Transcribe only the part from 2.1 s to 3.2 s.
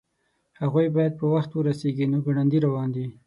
نو ګړندي روان دي